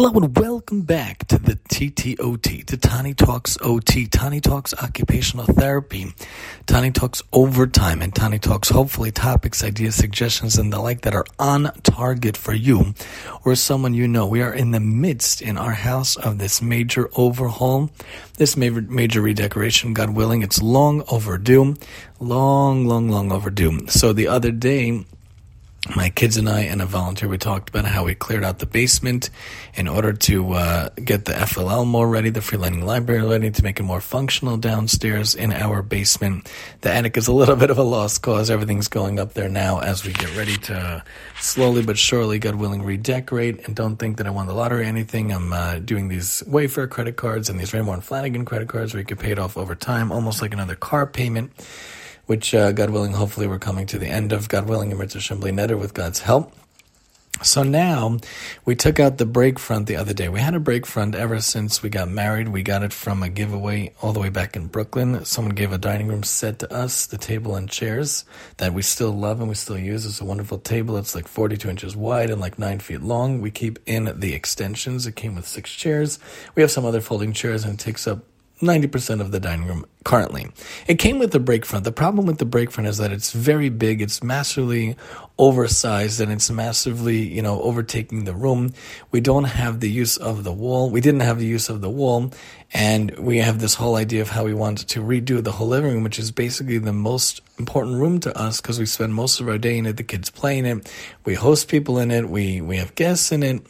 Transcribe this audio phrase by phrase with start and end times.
[0.00, 6.14] Hello and welcome back to the TTOT, to Tani Talks OT, Tani Talks Occupational Therapy,
[6.66, 11.24] Tani Talks Overtime, and Tani Talks hopefully topics, ideas, suggestions, and the like that are
[11.40, 12.94] on target for you
[13.44, 14.24] or someone you know.
[14.24, 17.90] We are in the midst in our house of this major overhaul,
[18.36, 20.42] this major, major redecoration, God willing.
[20.42, 21.74] It's long overdue,
[22.20, 23.88] long, long, long overdue.
[23.88, 25.04] So the other day,
[25.96, 28.66] my kids and I and a volunteer, we talked about how we cleared out the
[28.66, 29.30] basement
[29.74, 33.62] in order to uh, get the FLL more ready, the free lending library ready, to
[33.62, 36.50] make it more functional downstairs in our basement.
[36.82, 38.50] The attic is a little bit of a lost cause.
[38.50, 41.02] Everything's going up there now as we get ready to
[41.40, 43.66] slowly but surely, God willing, redecorate.
[43.66, 45.32] And don't think that I won the lottery or anything.
[45.32, 49.00] I'm uh, doing these Wayfair credit cards and these Raymour & Flanigan credit cards where
[49.00, 51.52] you can pay it off over time, almost like another car payment
[52.28, 55.18] which, uh, God willing, hopefully we're coming to the end of, God willing, in Mitzvah
[55.18, 56.52] Assembly Netter with God's help.
[57.40, 58.18] So now
[58.64, 60.28] we took out the break front the other day.
[60.28, 62.48] We had a break front ever since we got married.
[62.48, 65.24] We got it from a giveaway all the way back in Brooklyn.
[65.24, 68.24] Someone gave a dining room set to us, the table and chairs
[68.56, 70.04] that we still love and we still use.
[70.04, 70.96] It's a wonderful table.
[70.96, 73.40] It's like 42 inches wide and like nine feet long.
[73.40, 75.06] We keep in the extensions.
[75.06, 76.18] It came with six chairs.
[76.56, 78.24] We have some other folding chairs and it takes up
[78.60, 80.48] 90% of the dining room currently.
[80.86, 81.84] It came with the break front.
[81.84, 84.96] The problem with the break front is that it's very big, it's massively
[85.38, 88.72] oversized, and it's massively, you know, overtaking the room.
[89.10, 90.90] We don't have the use of the wall.
[90.90, 92.32] We didn't have the use of the wall,
[92.72, 95.92] and we have this whole idea of how we want to redo the whole living
[95.92, 99.48] room, which is basically the most important room to us because we spend most of
[99.48, 99.96] our day in it.
[99.96, 100.92] The kids play in it.
[101.24, 102.28] We host people in it.
[102.28, 103.62] We, we have guests in it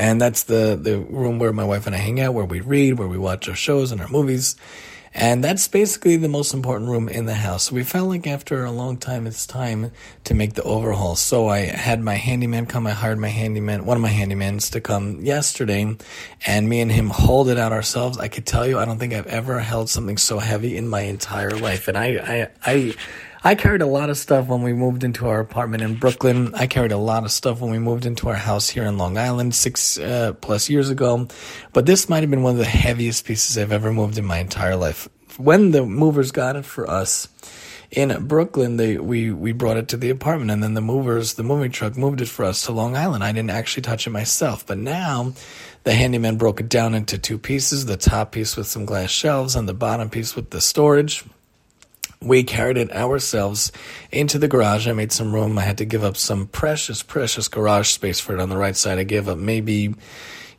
[0.00, 2.98] and that's the the room where my wife and I hang out, where we read,
[2.98, 4.56] where we watch our shows and our movies.
[5.12, 7.64] And that's basically the most important room in the house.
[7.64, 9.90] So we felt like after a long time, it's time
[10.22, 11.16] to make the overhaul.
[11.16, 12.86] So I had my handyman come.
[12.86, 15.96] I hired my handyman, one of my handymans to come yesterday
[16.46, 18.18] and me and him hauled it out ourselves.
[18.18, 21.00] I could tell you, I don't think I've ever held something so heavy in my
[21.00, 21.88] entire life.
[21.88, 22.94] And I, I, I,
[23.42, 26.54] I carried a lot of stuff when we moved into our apartment in Brooklyn.
[26.54, 29.16] I carried a lot of stuff when we moved into our house here in Long
[29.16, 31.26] Island six uh, plus years ago.
[31.72, 34.38] But this might have been one of the heaviest pieces I've ever moved in my
[34.38, 35.08] entire life.
[35.38, 37.28] When the movers got it for us
[37.90, 41.42] in Brooklyn, they we we brought it to the apartment, and then the movers, the
[41.42, 43.24] moving truck, moved it for us to Long Island.
[43.24, 45.32] I didn't actually touch it myself, but now
[45.84, 49.56] the handyman broke it down into two pieces: the top piece with some glass shelves,
[49.56, 51.24] and the bottom piece with the storage
[52.22, 53.72] we carried it ourselves
[54.12, 54.86] into the garage.
[54.86, 55.58] I made some room.
[55.58, 58.76] I had to give up some precious, precious garage space for it on the right
[58.76, 58.98] side.
[58.98, 59.94] I gave up maybe,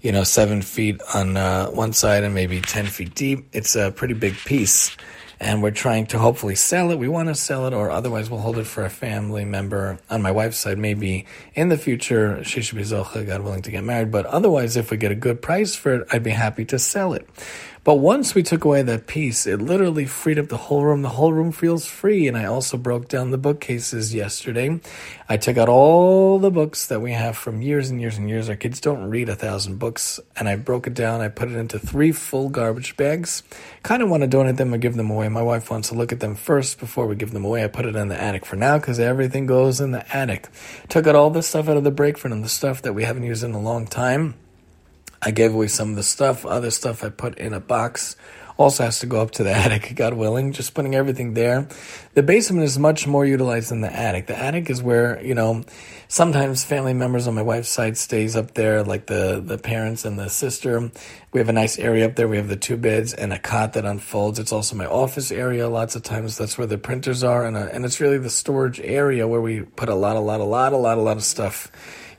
[0.00, 3.46] you know, seven feet on uh, one side and maybe 10 feet deep.
[3.52, 4.96] It's a pretty big piece.
[5.42, 6.98] And we're trying to hopefully sell it.
[6.98, 10.20] We want to sell it, or otherwise we'll hold it for a family member on
[10.20, 10.76] my wife's side.
[10.76, 11.24] Maybe
[11.54, 14.10] in the future, she should be Zocha, God willing, to get married.
[14.10, 17.14] But otherwise, if we get a good price for it, I'd be happy to sell
[17.14, 17.26] it.
[17.82, 21.00] But once we took away that piece, it literally freed up the whole room.
[21.00, 22.28] The whole room feels free.
[22.28, 24.80] And I also broke down the bookcases yesterday.
[25.30, 28.50] I took out all the books that we have from years and years and years.
[28.50, 30.20] Our kids don't read a thousand books.
[30.36, 31.22] And I broke it down.
[31.22, 33.42] I put it into three full garbage bags.
[33.82, 35.29] Kind of want to donate them or give them away.
[35.30, 37.64] My wife wants to look at them first before we give them away.
[37.64, 40.48] I put it in the attic for now because everything goes in the attic.
[40.88, 43.22] Took out all the stuff out of the break and the stuff that we haven't
[43.22, 44.34] used in a long time
[45.22, 46.46] I gave away some of the stuff.
[46.46, 48.16] Other stuff I put in a box.
[48.56, 50.52] Also has to go up to the attic, God willing.
[50.52, 51.68] Just putting everything there.
[52.12, 54.26] The basement is much more utilized than the attic.
[54.26, 55.64] The attic is where, you know,
[56.08, 60.18] sometimes family members on my wife's side stays up there, like the, the parents and
[60.18, 60.90] the sister.
[61.32, 62.28] We have a nice area up there.
[62.28, 64.38] We have the two beds and a cot that unfolds.
[64.38, 65.68] It's also my office area.
[65.68, 67.46] Lots of times that's where the printers are.
[67.46, 70.40] And, uh, and it's really the storage area where we put a lot, a lot,
[70.40, 71.70] a lot, a lot, a lot of stuff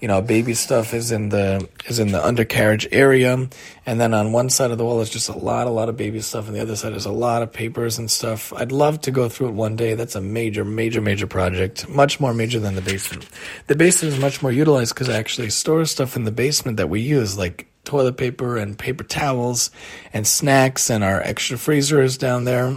[0.00, 3.48] you know, baby stuff is in the is in the undercarriage area,
[3.84, 5.96] and then on one side of the wall is just a lot, a lot of
[5.96, 8.52] baby stuff, and the other side is a lot of papers and stuff.
[8.54, 9.94] I'd love to go through it one day.
[9.94, 13.28] That's a major, major, major project, much more major than the basement.
[13.66, 16.88] The basement is much more utilized because I actually store stuff in the basement that
[16.88, 19.70] we use, like toilet paper and paper towels
[20.14, 22.74] and snacks, and our extra freezer is down there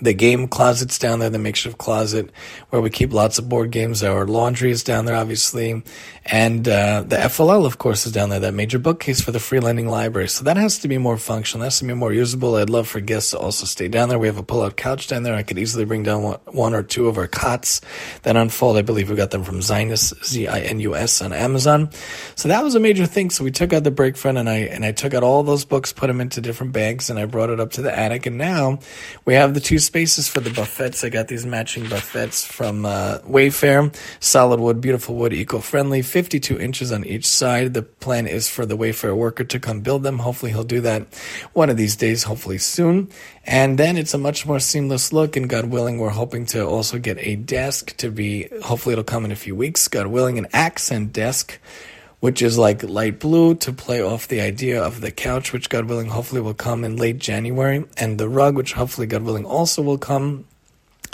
[0.00, 2.30] the game closet's down there, the makeshift closet
[2.70, 4.02] where we keep lots of board games.
[4.02, 5.82] Our laundry is down there, obviously.
[6.26, 9.58] And uh, the FLL, of course, is down there, that major bookcase for the free
[9.60, 10.28] lending library.
[10.28, 11.60] So that has to be more functional.
[11.60, 12.54] That has to be more usable.
[12.54, 14.18] I'd love for guests to also stay down there.
[14.18, 15.34] We have a pull-out couch down there.
[15.34, 17.80] I could easily bring down one, or two of our cots
[18.22, 18.76] that unfold.
[18.76, 21.90] I believe we got them from Zinus, Z-I-N-U-S on Amazon.
[22.36, 23.30] So that was a major thing.
[23.30, 25.64] So we took out the break front and I, and I took out all those
[25.64, 28.26] books, put them into different bags, and I brought it up to the attic.
[28.26, 28.78] And now
[29.24, 31.02] we have the two spaces for the buffets.
[31.02, 36.92] I got these matching buffets from uh, Wayfair, solid wood, beautiful wood, eco-friendly, 52 inches
[36.92, 37.74] on each side.
[37.74, 40.20] The plan is for the Wayfair worker to come build them.
[40.20, 41.12] Hopefully he'll do that
[41.54, 43.08] one of these days, hopefully soon.
[43.44, 47.00] And then it's a much more seamless look, and God willing, we're hoping to also
[47.00, 50.46] get a desk to be, hopefully it'll come in a few weeks, God willing, an
[50.52, 51.58] accent desk
[52.20, 55.86] which is like light blue to play off the idea of the couch, which God
[55.86, 59.82] willing, hopefully will come in late January, and the rug, which hopefully God willing also
[59.82, 60.46] will come.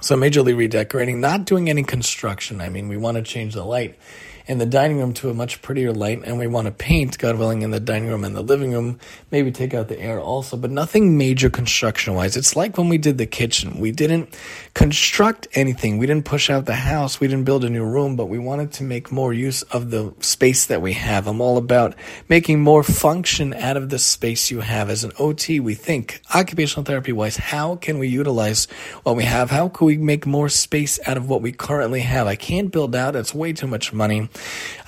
[0.03, 2.61] So majorly redecorating, not doing any construction.
[2.61, 3.97] I mean, we want to change the light
[4.47, 7.37] in the dining room to a much prettier light, and we want to paint, God
[7.37, 9.01] willing, in the dining room and the living room.
[9.33, 12.37] Maybe take out the air also, but nothing major construction wise.
[12.37, 13.81] It's like when we did the kitchen.
[13.81, 14.37] We didn't
[14.75, 15.99] construct anything.
[15.99, 17.19] We didn't push out the house.
[17.19, 20.15] We didn't build a new room, but we wanted to make more use of the
[20.21, 21.27] space that we have.
[21.27, 21.97] I'm all about
[22.29, 24.91] making more function out of the space you have.
[24.91, 28.67] As an OT, we think occupational therapy wise, how can we utilize
[29.03, 29.51] what we have?
[29.51, 32.29] How can we make more space out of what we currently have?
[32.29, 33.17] I can't build out.
[33.17, 34.29] It's way too much money.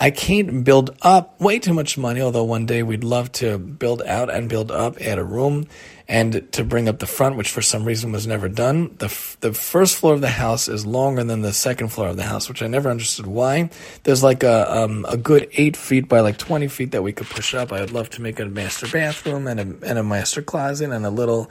[0.01, 4.03] I can't build up way too much money, although one day we'd love to build
[4.03, 5.67] out and build up, add a room,
[6.09, 8.95] and to bring up the front, which for some reason was never done.
[8.99, 12.17] The, f- the first floor of the house is longer than the second floor of
[12.17, 13.69] the house, which I never understood why.
[14.05, 17.27] There's like a, um, a good eight feet by like 20 feet that we could
[17.27, 17.73] push up.
[17.73, 21.05] I would love to make a master bathroom and a, and a master closet and
[21.05, 21.51] a little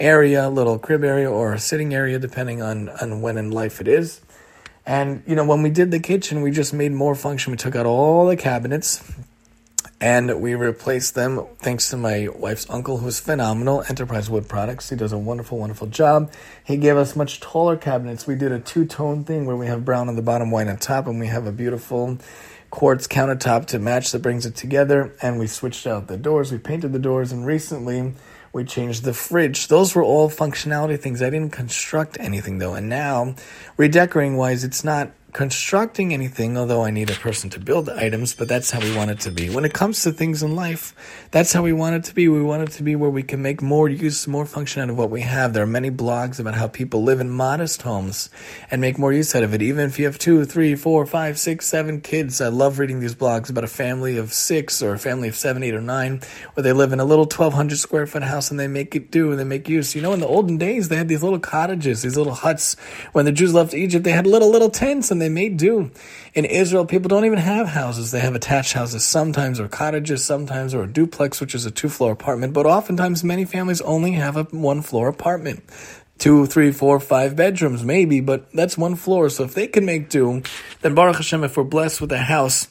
[0.00, 3.88] area, little crib area or a sitting area, depending on, on when in life it
[3.88, 4.22] is.
[4.88, 7.50] And, you know, when we did the kitchen, we just made more function.
[7.50, 9.04] We took out all the cabinets
[10.00, 14.88] and we replaced them thanks to my wife's uncle, who's phenomenal, Enterprise Wood Products.
[14.88, 16.32] He does a wonderful, wonderful job.
[16.64, 18.26] He gave us much taller cabinets.
[18.26, 20.78] We did a two tone thing where we have brown on the bottom, white on
[20.78, 22.16] top, and we have a beautiful
[22.70, 25.14] quartz countertop to match that brings it together.
[25.20, 28.14] And we switched out the doors, we painted the doors, and recently
[28.52, 29.68] we changed the fridge.
[29.68, 31.22] Those were all functionality things.
[31.22, 32.74] I didn't construct anything though.
[32.74, 33.34] And now,
[33.76, 38.34] redecorating wise, it's not constructing anything, although I need a person to build the items,
[38.34, 39.48] but that's how we want it to be.
[39.48, 40.92] When it comes to things in life,
[41.30, 42.26] that's how we want it to be.
[42.26, 44.98] We want it to be where we can make more use, more function out of
[44.98, 45.52] what we have.
[45.52, 48.30] There are many blogs about how people live in modest homes
[48.68, 49.62] and make more use out of it.
[49.62, 53.14] Even if you have two, three, four, five, six, seven kids, I love reading these
[53.14, 56.20] blogs about a family of six or a family of seven, eight, or nine,
[56.54, 59.30] where they live in a little 1200 square foot house and they make it do
[59.30, 59.94] and they make use.
[59.94, 62.74] You know, in the olden days, they had these little cottages, these little huts.
[63.12, 65.90] When the Jews left Egypt, they had little, little tents and and they may do.
[66.32, 68.10] In Israel, people don't even have houses.
[68.10, 71.90] They have attached houses sometimes, or cottages sometimes, or a duplex, which is a two
[71.90, 72.54] floor apartment.
[72.54, 75.62] But oftentimes, many families only have a one floor apartment.
[76.16, 79.28] Two, three, four, five bedrooms, maybe, but that's one floor.
[79.28, 80.42] So if they can make do,
[80.80, 82.66] then Baruch Hashem, if we're blessed with a house,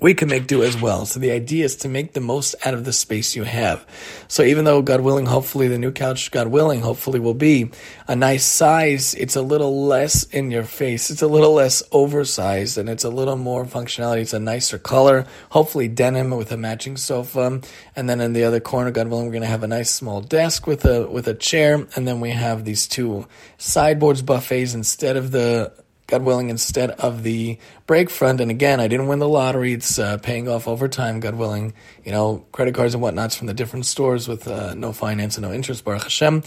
[0.00, 1.06] we can make do as well.
[1.06, 3.86] So the idea is to make the most out of the space you have.
[4.28, 7.70] So even though, God willing, hopefully the new couch, God willing, hopefully will be
[8.06, 11.10] a nice size, it's a little less in your face.
[11.10, 14.20] It's a little less oversized and it's a little more functionality.
[14.20, 17.60] It's a nicer color, hopefully denim with a matching sofa.
[17.94, 20.20] And then in the other corner, God willing, we're going to have a nice small
[20.20, 21.86] desk with a, with a chair.
[21.96, 23.26] And then we have these two
[23.56, 25.72] sideboards buffets instead of the
[26.06, 28.40] God willing, instead of the break front.
[28.40, 29.72] And again, I didn't win the lottery.
[29.72, 31.74] It's uh, paying off over time, God willing.
[32.04, 35.46] You know, credit cards and whatnots from the different stores with uh, no finance and
[35.46, 36.42] no interest, Baruch Hashem.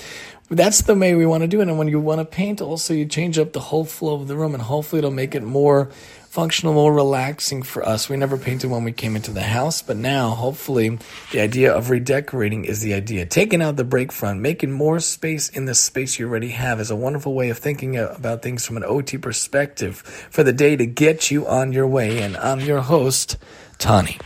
[0.49, 1.67] That's the way we want to do it.
[1.67, 4.35] And when you want to paint, also you change up the whole flow of the
[4.35, 5.91] room, and hopefully it'll make it more
[6.29, 8.07] functional, more relaxing for us.
[8.07, 10.99] We never painted when we came into the house, but now hopefully
[11.31, 13.25] the idea of redecorating is the idea.
[13.25, 16.91] Taking out the break front, making more space in the space you already have is
[16.91, 19.97] a wonderful way of thinking about things from an OT perspective
[20.29, 22.21] for the day to get you on your way.
[22.21, 23.37] And I'm your host,
[23.79, 24.17] Tani.